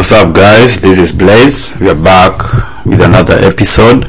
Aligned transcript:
What's 0.00 0.12
up, 0.12 0.34
guys? 0.34 0.80
This 0.80 0.98
is 0.98 1.12
Blaze. 1.12 1.78
We 1.78 1.90
are 1.90 1.94
back 1.94 2.40
with 2.86 3.02
another 3.02 3.34
episode, 3.34 4.04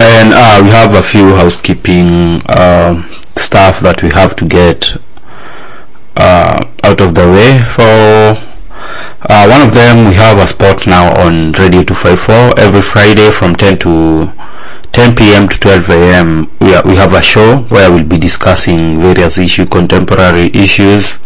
and 0.00 0.34
uh, 0.34 0.60
we 0.64 0.70
have 0.70 0.94
a 0.94 1.00
few 1.00 1.28
housekeeping 1.36 2.42
uh, 2.48 3.00
stuff 3.36 3.78
that 3.82 4.02
we 4.02 4.10
have 4.14 4.34
to 4.34 4.44
get 4.48 4.96
uh, 6.16 6.66
out 6.82 7.00
of 7.00 7.14
the 7.14 7.22
way. 7.22 7.62
For 7.70 8.34
uh, 9.30 9.46
one 9.46 9.62
of 9.62 9.74
them, 9.74 10.08
we 10.08 10.14
have 10.16 10.38
a 10.38 10.46
spot 10.48 10.84
now 10.88 11.14
on 11.24 11.52
Radio 11.52 11.84
254 11.84 12.58
every 12.58 12.82
Friday 12.82 13.30
from 13.30 13.54
10 13.54 13.78
to 13.86 14.32
10 14.90 15.14
p.m. 15.14 15.46
to 15.48 15.60
12 15.60 15.90
a.m. 15.90 16.50
We, 16.58 16.74
are, 16.74 16.82
we 16.84 16.96
have 16.96 17.14
a 17.14 17.22
show 17.22 17.58
where 17.68 17.92
we'll 17.92 18.02
be 18.02 18.18
discussing 18.18 18.98
various 18.98 19.38
issue, 19.38 19.66
contemporary 19.66 20.50
issues 20.52 21.20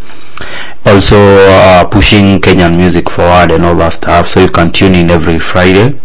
also 0.87 1.17
uh, 1.17 1.85
pushing 1.91 2.41
Kenyan 2.41 2.77
music 2.77 3.09
forward 3.11 3.51
and 3.51 3.65
all 3.65 3.77
that 3.77 3.95
stuff. 3.95 4.29
So 4.29 4.41
you 4.41 4.51
can 4.51 4.73
tune 4.73 4.95
in 4.95 5.11
every 5.11 5.39
Friday. 5.39 5.99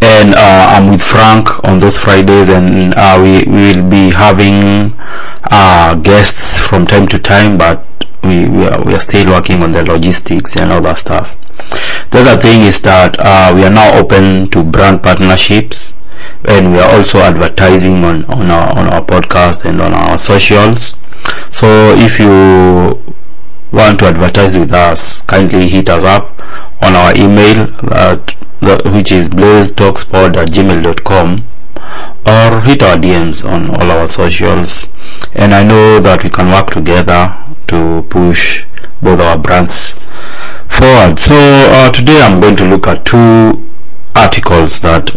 And 0.00 0.34
uh, 0.34 0.66
I'm 0.76 0.90
with 0.90 1.02
Frank 1.02 1.64
on 1.64 1.78
those 1.78 1.96
Fridays, 1.96 2.48
and 2.48 2.94
uh, 2.96 3.18
we 3.22 3.44
will 3.50 3.88
be 3.88 4.10
having 4.10 4.92
uh, 5.50 5.94
guests 5.94 6.58
from 6.58 6.86
time 6.86 7.06
to 7.08 7.18
time, 7.18 7.56
but 7.56 7.86
we, 8.22 8.48
we 8.48 8.66
are, 8.66 8.84
we, 8.84 8.94
are, 8.94 9.00
still 9.00 9.26
working 9.30 9.62
on 9.62 9.72
the 9.72 9.84
logistics 9.84 10.56
and 10.56 10.72
all 10.72 10.80
that 10.82 10.98
stuff. 10.98 11.38
The 12.10 12.20
other 12.20 12.40
thing 12.40 12.62
is 12.62 12.82
that 12.82 13.16
uh, 13.18 13.52
we 13.54 13.64
are 13.64 13.70
now 13.70 13.98
open 13.98 14.50
to 14.50 14.62
brand 14.62 15.02
partnerships, 15.02 15.94
and 16.44 16.72
we 16.72 16.78
are 16.78 16.90
also 16.96 17.18
advertising 17.18 18.04
on, 18.04 18.24
on, 18.26 18.50
our, 18.50 18.76
on 18.76 18.88
our 18.92 19.04
podcast 19.04 19.64
and 19.64 19.80
on 19.80 19.94
our 19.94 20.18
socials 20.18 20.96
so 21.50 21.94
if 21.96 22.18
you 22.18 23.02
want 23.72 23.98
to 23.98 24.06
advertise 24.06 24.56
with 24.56 24.72
us 24.72 25.22
kindly 25.22 25.68
hit 25.68 25.88
us 25.88 26.02
up 26.02 26.38
on 26.82 26.94
our 26.94 27.12
email 27.16 27.66
that, 27.88 28.34
which 28.92 29.12
is 29.12 29.28
blazetalkspod 29.28 30.36
at 30.36 30.48
gmail.com 30.50 31.44
or 32.26 32.60
hit 32.62 32.82
our 32.82 32.96
DMs 32.96 33.44
on 33.48 33.70
all 33.70 33.90
our 33.90 34.06
socials. 34.06 34.92
And 35.34 35.52
I 35.52 35.62
know 35.64 36.00
that 36.00 36.22
we 36.22 36.30
can 36.30 36.48
work 36.48 36.70
together 36.70 37.36
to 37.68 38.06
push 38.08 38.64
both 39.02 39.20
our 39.20 39.38
brands 39.38 39.92
forward. 40.68 41.18
So 41.18 41.34
uh, 41.34 41.90
today 41.90 42.20
I'm 42.22 42.40
going 42.40 42.56
to 42.56 42.68
look 42.68 42.86
at 42.86 43.04
two 43.04 43.68
articles 44.14 44.80
that 44.80 45.10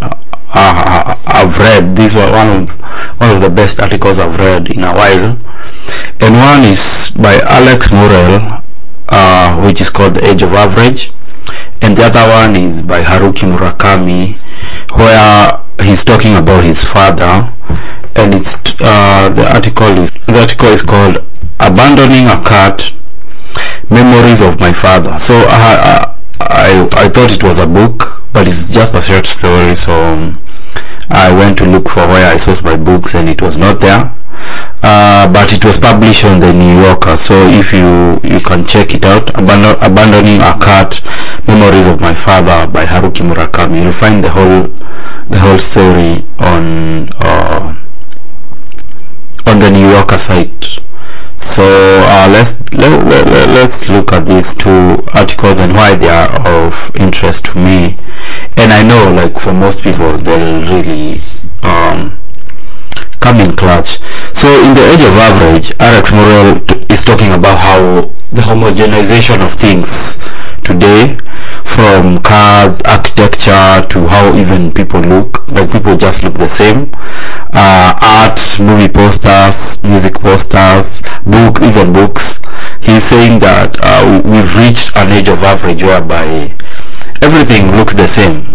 uh, 0.55 1.15
I've 1.25 1.57
read. 1.59 1.95
These 1.95 2.15
were 2.15 2.31
one 2.31 2.63
of 2.63 2.69
one 3.19 3.35
of 3.35 3.41
the 3.41 3.49
best 3.49 3.79
articles 3.79 4.19
I've 4.19 4.37
read 4.39 4.71
in 4.71 4.83
a 4.83 4.93
while, 4.93 5.37
and 6.19 6.33
one 6.35 6.63
is 6.63 7.11
by 7.15 7.37
Alex 7.43 7.91
Murrell, 7.91 8.63
uh, 9.09 9.61
which 9.65 9.81
is 9.81 9.89
called 9.89 10.15
The 10.15 10.29
Age 10.29 10.41
of 10.41 10.53
Average, 10.53 11.11
and 11.81 11.95
the 11.97 12.03
other 12.03 12.25
one 12.29 12.55
is 12.55 12.81
by 12.81 13.03
Haruki 13.03 13.45
Murakami, 13.51 14.35
where 14.95 15.61
he's 15.85 16.03
talking 16.05 16.35
about 16.35 16.63
his 16.63 16.83
father, 16.83 17.51
and 18.15 18.33
it's 18.33 18.55
uh, 18.81 19.29
the 19.29 19.45
article 19.53 19.87
is 19.99 20.11
the 20.11 20.39
article 20.39 20.69
is 20.69 20.81
called 20.81 21.17
"Abandoning 21.59 22.27
a 22.27 22.41
Cat: 22.43 22.93
Memories 23.89 24.41
of 24.41 24.59
My 24.59 24.71
Father." 24.73 25.19
So 25.19 25.33
I 25.35 26.15
I, 26.39 26.89
I 26.93 27.09
thought 27.09 27.33
it 27.33 27.43
was 27.43 27.59
a 27.59 27.67
book, 27.67 28.14
but 28.35 28.49
it's 28.49 28.67
just 28.73 28.93
a 28.93 29.01
short 29.01 29.25
story. 29.25 29.73
So 29.73 29.95
um, 29.95 30.37
I 31.09 31.31
went 31.31 31.57
to 31.59 31.65
look 31.65 31.87
for 31.87 32.05
where 32.05 32.27
I 32.27 32.35
sourced 32.35 32.65
my 32.65 32.75
books 32.75 33.15
and 33.15 33.29
it 33.29 33.41
was 33.41 33.57
not 33.57 33.79
there. 33.79 34.11
Uh, 34.83 35.31
but 35.31 35.53
it 35.53 35.63
was 35.63 35.79
published 35.79 36.25
on 36.25 36.41
the 36.41 36.51
New 36.53 36.83
Yorker, 36.83 37.15
so 37.15 37.33
if 37.47 37.71
you 37.71 38.19
you 38.27 38.39
can 38.43 38.61
check 38.65 38.93
it 38.93 39.05
out. 39.05 39.29
Abandon, 39.39 39.79
Abandoning 39.81 40.41
a 40.43 40.51
Cat: 40.59 40.99
Memories 41.47 41.87
of 41.87 42.01
My 42.01 42.13
Father 42.13 42.67
by 42.69 42.83
Haruki 42.85 43.23
Murakami. 43.23 43.81
You'll 43.81 43.93
find 43.93 44.21
the 44.21 44.29
whole 44.29 44.67
the 45.31 45.39
whole 45.39 45.57
story 45.57 46.27
on 46.37 47.07
uh, 47.17 47.73
on 49.47 49.59
the 49.59 49.71
New 49.71 49.89
Yorker 49.89 50.17
site. 50.17 50.79
So 51.41 51.63
uh, 51.63 52.27
let's 52.29 52.59
let, 52.73 52.91
let, 53.07 53.49
let's 53.49 53.87
look 53.89 54.11
at 54.11 54.25
these 54.25 54.53
two 54.53 55.01
articles 55.13 55.59
and 55.59 55.73
why 55.73 55.95
they 55.95 56.09
are 56.09 56.29
of 56.45 56.91
interest 56.99 57.45
to 57.45 57.57
me. 57.59 57.95
And 58.57 58.71
I 58.71 58.83
know, 58.83 59.11
like 59.13 59.39
for 59.39 59.53
most 59.53 59.83
people, 59.83 60.17
they'll 60.17 60.61
really 60.61 61.19
um, 61.63 62.17
come 63.19 63.39
in 63.39 63.55
clutch. 63.55 63.99
So 64.33 64.47
in 64.63 64.73
the 64.73 64.85
age 64.93 65.01
of 65.01 65.13
average, 65.17 65.73
Alex 65.79 66.11
Murrell 66.11 66.61
is 66.91 67.03
talking 67.03 67.33
about 67.33 67.57
how 67.57 68.11
the 68.31 68.41
homogenization 68.41 69.43
of 69.43 69.51
things 69.51 70.17
today 70.63 71.17
from 71.63 72.21
cars, 72.21 72.81
architecture 72.85 73.85
to 73.89 74.07
how 74.07 74.35
even 74.35 74.71
people 74.73 74.99
look, 74.99 75.47
like 75.51 75.71
people 75.71 75.95
just 75.95 76.23
look 76.23 76.33
the 76.35 76.47
same. 76.47 76.89
Uh, 77.53 77.93
art, 78.01 78.39
movie 78.59 78.91
posters, 78.91 79.81
music 79.83 80.15
posters, 80.15 81.01
book, 81.25 81.61
even 81.61 81.93
books. 81.93 82.41
He's 82.81 83.03
saying 83.03 83.39
that 83.39 83.77
uh, 83.81 84.21
we've 84.25 84.55
reached 84.57 84.95
an 84.95 85.11
age 85.11 85.29
of 85.29 85.43
average 85.43 85.83
whereby 85.83 86.55
everything 87.25 87.71
looks 87.75 87.95
the 87.95 88.07
same. 88.07 88.45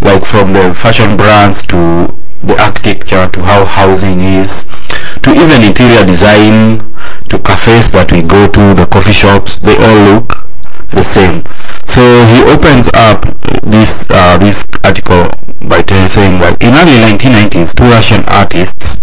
Like 0.00 0.24
from 0.24 0.54
the 0.54 0.72
fashion 0.74 1.16
brands 1.16 1.66
to 1.66 2.08
the 2.42 2.56
architecture 2.58 3.28
to 3.28 3.42
how 3.42 3.64
housing 3.64 4.20
is 4.20 4.68
to 5.22 5.32
even 5.32 5.62
interior 5.62 6.04
design 6.04 6.80
to 7.28 7.38
cafes 7.38 7.92
that 7.92 8.12
we 8.12 8.22
go 8.22 8.48
to, 8.48 8.72
the 8.72 8.86
coffee 8.86 9.12
shops, 9.12 9.56
they 9.60 9.76
all 9.76 10.00
look 10.16 10.48
the 10.92 11.04
same. 11.04 11.44
So 11.84 12.00
he 12.32 12.40
opens 12.48 12.88
up 12.94 13.24
this 13.62 14.08
uh, 14.08 14.38
this 14.38 14.64
article 14.82 15.28
by 15.68 15.84
saying 16.08 16.40
that 16.40 16.56
in 16.64 16.72
early 16.72 16.96
1990s, 17.04 17.76
two 17.76 17.88
Russian 17.88 18.24
artists, 18.28 18.96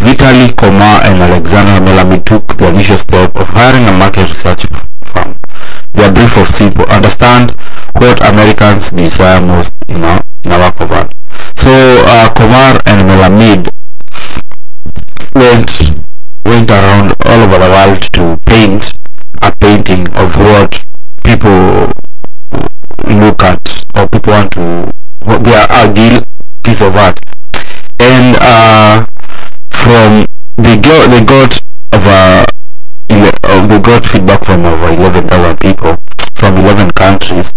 Vitaly 0.00 0.48
Komar 0.56 1.04
and 1.04 1.20
Alexander 1.20 1.84
Melamid, 1.84 2.24
took 2.24 2.56
the 2.56 2.68
initial 2.68 2.98
step 2.98 3.36
of 3.36 3.48
hiring 3.48 3.84
a 3.88 3.92
market 3.92 4.28
research 4.28 4.64
firm. 5.04 5.36
Their 5.92 6.12
brief 6.12 6.36
was 6.36 6.48
simple: 6.48 6.84
understand 6.86 7.52
what 7.94 8.18
Americans 8.28 8.90
desire 8.90 9.40
most 9.40 9.74
in 9.88 10.02
our, 10.04 10.22
in 10.44 10.50
work. 10.50 11.10
So 11.56 11.70
uh, 11.70 12.34
Komar 12.34 12.80
and 12.86 13.08
Melamid 13.08 13.68
went 15.34 16.04
went 16.44 16.70
around 16.70 17.14
all 17.24 17.40
over 17.42 17.58
the 17.58 17.70
world 17.70 18.02
to 18.12 18.38
paint 18.46 18.92
a 19.42 19.54
painting 19.56 20.06
of 20.14 20.36
what 20.36 20.84
people 21.24 21.90
look 23.08 23.42
at 23.42 23.60
or 23.96 24.08
people 24.08 24.32
want 24.32 24.52
to 24.52 24.90
what 25.24 25.42
their 25.44 25.66
ideal 25.70 26.22
piece 26.62 26.82
of 26.82 26.94
art 26.96 27.18
and 28.00 28.36
uh, 28.40 29.06
from 29.70 30.26
they 30.56 30.76
got 30.76 31.08
they 31.10 31.24
got 31.24 31.58
over 31.94 32.44
uh, 33.10 33.66
they 33.66 33.80
got 33.80 34.04
feedback 34.04 34.44
from 34.44 34.64
over 34.64 34.88
11,000 34.92 35.56
people 35.60 35.96
from 36.34 36.56
11 36.58 36.90
countries 36.92 37.53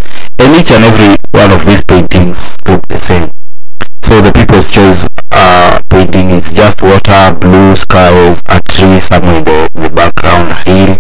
each 0.58 0.72
and 0.72 0.84
every 0.84 1.16
one 1.32 1.52
of 1.52 1.66
these 1.66 1.84
paintings 1.84 2.58
look 2.68 2.82
the 2.88 2.98
same. 2.98 3.30
So 4.02 4.22
the 4.22 4.32
people's 4.34 4.72
choice 4.72 5.06
uh, 5.32 5.82
painting 5.90 6.32
is 6.32 6.54
just 6.54 6.82
water 6.82 7.38
blue 7.40 7.76
skies 7.76 8.42
a 8.48 8.60
tree 8.70 9.00
somewhere 9.00 9.38
in 9.38 9.46
the, 9.46 9.68
in 9.76 9.84
the 9.84 9.90
background 9.90 10.52
a 10.52 10.56
hill. 10.66 10.98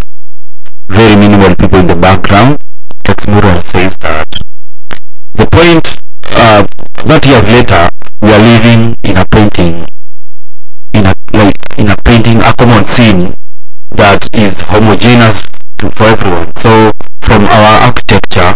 Very 0.89 1.15
minimal 1.15 1.55
people 1.55 1.79
in 1.79 1.87
the 1.87 1.95
background. 1.95 2.57
Murrell 3.27 3.61
says 3.61 3.97
that 3.99 4.25
the 5.33 5.45
point 5.51 5.83
uh, 6.31 6.63
that 7.03 7.25
years 7.27 7.43
later 7.51 7.89
we 8.21 8.31
are 8.31 8.39
living 8.39 8.95
in 9.03 9.17
a 9.17 9.25
painting 9.35 9.83
in 10.95 11.03
a 11.05 11.13
like 11.35 11.59
in 11.77 11.89
a 11.91 11.95
painting 12.05 12.39
a 12.39 12.55
common 12.55 12.85
scene 12.85 13.35
that 13.91 14.27
is 14.31 14.61
homogeneous 14.71 15.43
to, 15.77 15.91
for 15.91 16.05
everyone 16.07 16.55
so 16.55 16.91
from 17.19 17.43
our 17.51 17.91
architecture 17.91 18.55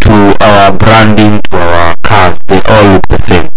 to 0.00 0.36
our 0.40 0.72
branding 0.72 1.38
to 1.52 1.56
our 1.56 1.94
cars 2.02 2.40
they 2.48 2.62
all 2.72 2.96
look 2.96 3.06
the 3.08 3.20
same 3.20 3.48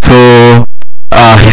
so 0.00 0.64
uh, 1.10 1.34
he, 1.42 1.50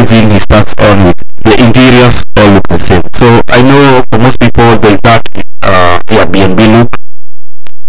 he 0.00 0.18
in 0.18 0.30
he 0.30 0.38
starts 0.38 0.72
on 0.78 1.04
with 1.04 1.20
the 1.44 1.52
interiors 1.64 2.24
all 2.38 2.50
look 2.54 2.66
the 2.68 2.78
same. 2.78 3.02
So 3.12 3.42
I 3.48 3.60
know 3.60 4.02
for 4.10 4.18
most 4.18 4.40
people 4.40 4.78
there's 4.78 4.98
that 5.04 5.20
uh, 5.62 6.00
Airbnb 6.08 6.56
look. 6.72 6.88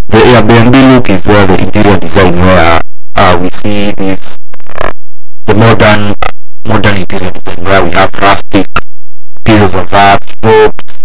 The 0.08 0.18
Airbnb 0.36 0.76
look 0.92 1.10
is 1.10 1.26
where 1.26 1.48
the 1.48 1.62
interior 1.64 1.98
design 1.98 2.36
where 2.36 2.82
uh, 3.16 3.40
we 3.42 3.50
see 3.50 3.94
this 3.98 4.38
uh, 4.84 4.92
the 5.46 5.56
modern 5.56 6.14
modern 6.68 6.98
interior 6.98 7.32
design 7.32 7.64
where 7.64 7.84
we 7.86 7.92
have 7.92 8.14
rustic 8.20 8.68
pieces 9.46 9.74
of 9.76 9.88
art 9.94 10.20
ropes 10.44 11.00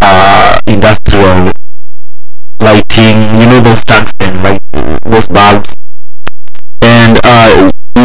uh, 0.00 0.58
industrial 0.66 1.52
lighting 2.60 3.16
you 3.40 3.46
know 3.52 3.60
those 3.60 3.84
tungsten 3.84 4.42
like 4.42 4.60
those 5.04 5.28
bulbs. 5.28 5.68
and 5.68 5.76
uh, 5.76 5.81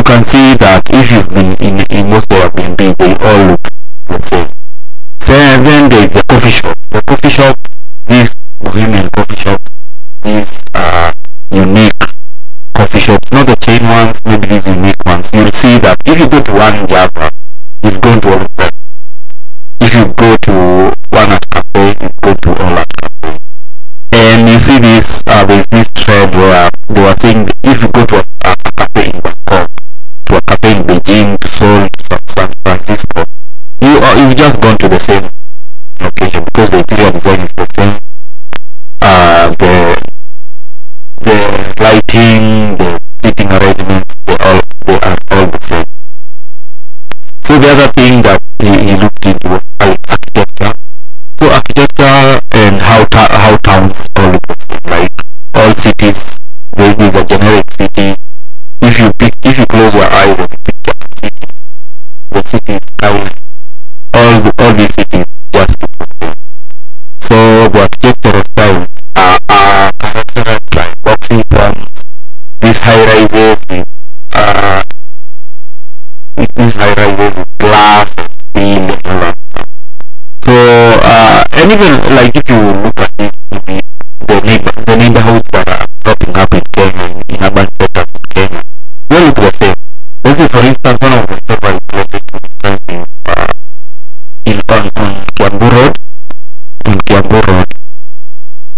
can 0.07 0.23
see 0.23 0.55
that 0.55 0.81
if 0.89 1.11
you've 1.11 1.29
been 1.29 1.53
in, 1.59 1.83
in 1.91 2.09
most 2.09 2.29
Airbnb 2.29 2.95
they 2.97 3.13
all 3.19 3.51
look 3.51 3.67
the 4.07 4.19
same 4.19 4.49
so 5.21 5.33
then 5.33 5.89
there 5.89 6.05
is 6.05 6.13
the 6.13 6.23
coffee 6.29 6.49
shop 6.49 6.77
the 6.89 7.01
coffee 7.05 7.29
shop 7.29 7.55
this 8.07 8.33
bohemian 8.59 9.09
these 10.27 10.61
uh, 10.73 11.13
unique 11.51 11.91
coffee 12.73 12.99
shops, 12.99 13.31
not 13.31 13.47
the 13.47 13.55
chain 13.55 13.81
ones, 13.83 14.19
maybe 14.25 14.47
these 14.47 14.67
unique 14.67 15.01
ones, 15.05 15.29
you'll 15.33 15.47
see 15.51 15.77
that 15.79 15.95
if 16.05 16.19
you 16.19 16.27
go 16.27 16.41
to 16.41 16.51
one 16.51 16.75
in 16.75 16.85
Java, 16.85 17.31
you've 17.83 18.01
gone 18.01 18.19
to 18.21 18.27
all 18.27 18.41
of 18.41 18.55
them. 18.55 18.69
If 19.79 19.93
you 19.95 20.05
go 20.13 20.35
to 20.35 20.53
one 21.09 21.29
Artcaffe, 21.31 22.03
you 22.03 22.09
go 22.21 22.33
to 22.33 22.49
all 22.61 22.77
at 22.77 22.87
cafe. 22.99 23.37
And 24.11 24.49
you 24.49 24.59
see 24.59 24.79
this, 24.79 25.23
uh, 25.27 25.45
there's 25.45 25.67
this 25.67 25.89
thread 25.95 26.35
where 26.35 26.69
they 26.89 27.01
were 27.01 27.15
saying 27.15 27.49
San 32.77 32.85
Francisco, 32.85 33.23
you 33.81 33.97
are 33.97 34.17
you've 34.17 34.35
just 34.35 34.61
gone 34.61 34.77
to 34.77 34.87
the 34.87 34.99
same 34.99 35.29
location 35.99 36.43
because 36.43 36.69
the 36.69 36.77
interior 36.77 37.11
design 37.11 37.39
is 37.41 37.51
the 37.57 37.67
same. 37.73 37.97
Uh, 39.01 39.49
the 39.57 40.01
the 41.21 41.73
lighting, 41.79 42.66
neighbor 84.97 85.13
the 85.13 85.19
neighborhoods 85.19 85.49
that 85.53 85.67
are 85.69 85.85
popping 86.03 86.35
up 86.35 86.53
in 86.53 86.61
Kenya 86.73 87.21
in, 87.29 87.43
urban 87.43 87.67
centers 87.79 88.05
in 88.13 88.21
Kenya, 88.29 88.61
the 89.09 89.51
same. 89.51 89.73
Let's 90.23 90.37
say 90.37 90.47
for 90.47 90.65
instance 90.65 90.97
one 91.01 91.13
of 91.13 91.29
my 91.29 91.39
favorite 91.45 91.79
places 91.87 92.21
to 92.31 92.39
friends 92.61 92.79
in 92.89 93.05
uh, 93.25 93.47
in 94.45 94.59
on, 94.69 94.89
on 94.97 95.25
Kiambu 95.35 95.69
Road 95.71 95.93
Kiambu 97.05 97.39
Road. 97.47 97.65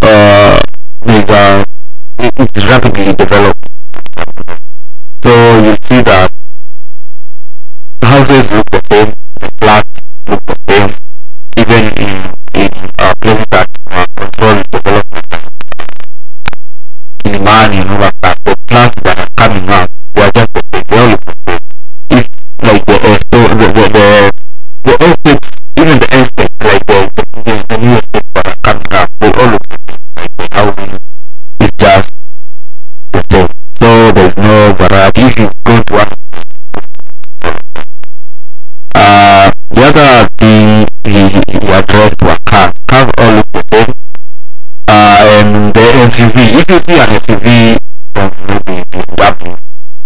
Uh, 0.02 0.60
a 1.30 1.64
it- 2.20 2.34
it's 2.38 2.66
rapidly 2.66 3.14
developed. 3.14 3.60
So 5.24 5.32
you 5.64 5.76
see 5.84 6.02
that 6.02 6.30
houses 8.04 8.52
look 8.52 8.66
the 8.72 8.82
same, 8.90 9.14
the 9.40 9.50
flats 9.62 10.00
look 10.28 10.44
the 10.46 10.56
same, 10.70 10.92
even 11.58 11.84
in 11.98 12.34
like 17.50 17.89
SUV, 46.20 46.60
if 46.60 46.70
you 46.70 46.80
see 46.80 47.00
an 47.00 47.08
SUV 47.16 47.78
from 48.14 48.28
maybe 48.44 48.84
BMW, 48.92 49.56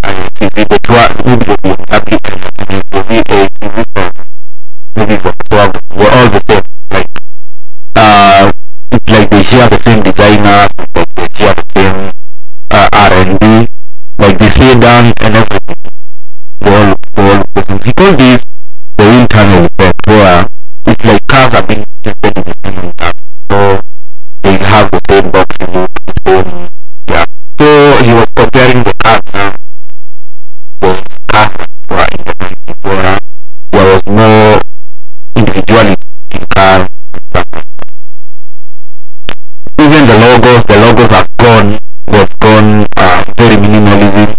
an 0.04 0.30
two, 0.30 0.48
maybe 0.54 1.42
the 1.42 1.58
BMW 1.58 2.20
and 2.30 2.42
an 2.54 2.82
SUV, 2.86 3.12
a 3.18 3.50
SUV 3.50 3.84
from 3.96 4.12
maybe 4.96 5.16
Volkswagen, 5.18 5.82
they're 5.90 6.14
all 6.14 6.30
the 6.30 6.42
same. 6.46 6.62
Like, 6.92 7.08
uh, 7.96 8.52
it's 8.92 9.10
like 9.10 9.30
they 9.32 9.42
share 9.42 9.68
the 9.70 9.78
same 9.80 10.04
designers, 10.04 10.70
like 10.94 11.10
they 11.16 11.28
share 11.34 11.56
the 11.56 11.66
same 11.74 12.12
uh, 12.70 12.90
R&D, 12.94 13.68
like 14.20 14.38
the 14.38 14.50
sedan 14.50 15.14
and 15.20 15.36
everything. 15.36 15.82
They 16.62 16.76
all, 16.76 16.94
they 17.14 17.24
all 17.24 17.44
the 17.56 17.64
same. 17.66 17.80
He 17.82 17.94
called 17.94 18.20
this 18.20 18.44
the 18.98 19.66
effect, 19.66 20.06
where 20.06 20.46
it's 20.86 21.06
like 21.06 21.26
cars 21.26 21.56
are 21.56 21.66
being 21.66 21.84
logos, 40.34 40.64
the 40.66 40.76
logos 40.82 41.10
have 41.12 41.28
gone, 41.38 41.78
they've 42.08 42.40
gone 42.40 42.86
uh, 42.98 43.24
very 43.38 43.56
minimalism. 43.56 44.34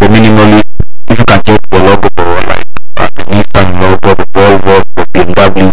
The 0.00 0.06
minimalist, 0.06 0.64
if 1.08 1.18
you 1.18 1.24
can 1.24 1.40
check 1.46 1.60
the 1.70 1.78
logo 1.78 2.08
like 2.18 2.64
uh, 2.96 3.08
the 3.14 3.22
Nissan 3.30 3.78
logo, 3.80 4.14
the 4.18 4.26
Volvo, 4.34 4.82
the 4.96 5.06
BMW, 5.14 5.72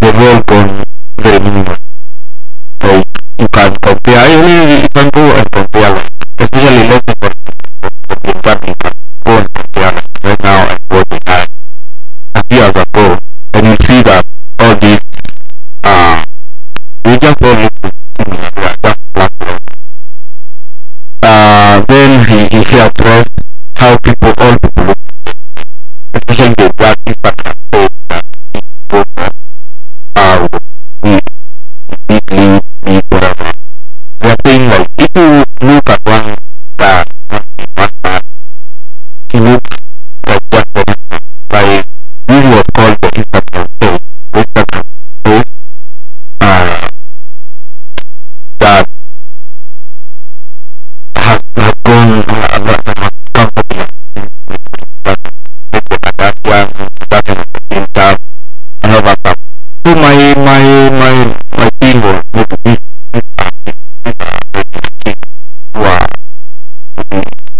they've 0.00 0.14
all 0.26 0.42
gone 0.42 0.82
very 1.22 1.38
minimal. 1.38 1.76
Like 2.82 3.04
you 3.38 3.46
can 3.52 3.76
compare, 3.80 4.26
you 4.26 4.82
you 4.82 4.88
can 4.92 5.08
go 5.14 5.22
and 5.38 5.46
compare 5.52 5.90
like, 5.94 6.10
especially 6.38 6.88
let's 6.90 7.04
say 7.06 7.14
for 7.22 7.30
BMW, 8.26 8.66
you 8.66 8.74
can 8.82 8.92
go 9.22 9.38
and 9.38 9.48
compare 9.54 9.92
like 9.92 10.24
right 10.24 10.42
now 10.42 10.66
and 10.66 10.80
what 10.88 11.06
they 11.10 11.18
had 11.26 11.46
a 12.34 12.42
few 12.50 12.58
years 12.58 12.74
ago, 12.74 13.18
and 13.54 13.66
you 13.66 13.76
see 13.86 14.02
that 14.02 14.24
all 14.58 14.74
these 14.76 15.00
uh 15.84 16.24
we 17.04 17.16
just 17.18 17.40
all 17.44 17.75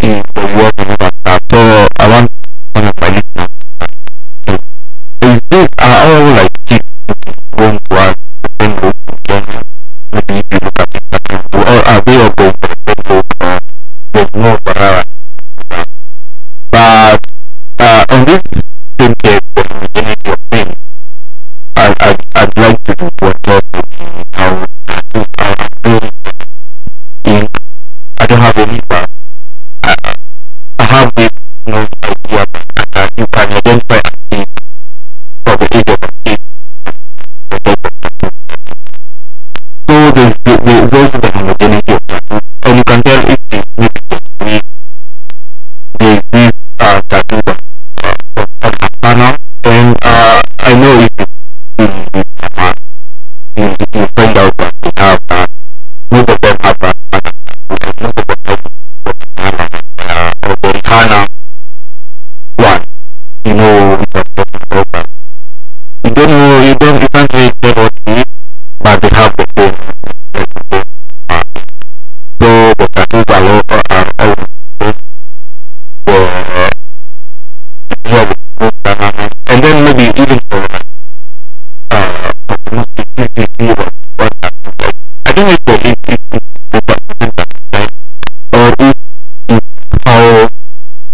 the 0.07 1.06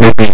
maybe 0.02 0.31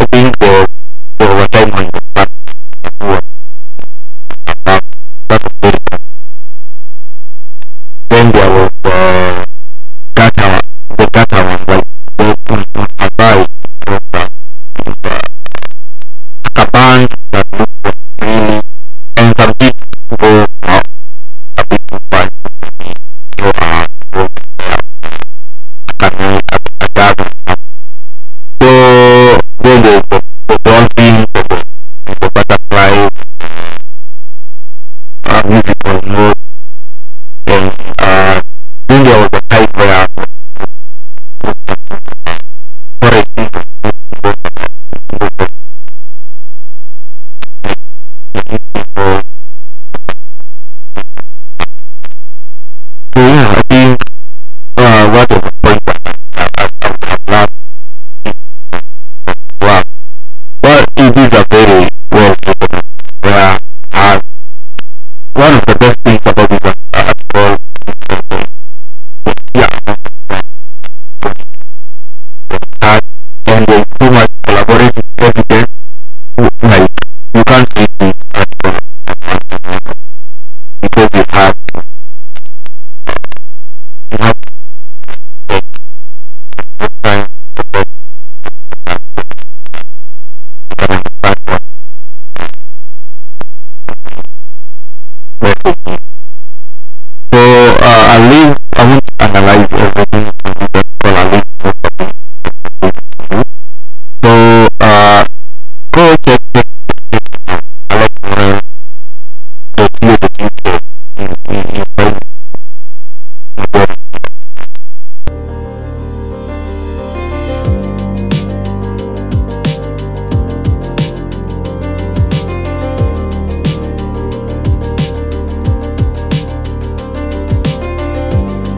of 0.00 0.10
these 0.12 0.67
you 77.58 77.87